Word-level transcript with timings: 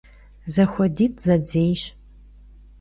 Zexuedit' 0.53 1.21
zedzêyş. 1.27 1.83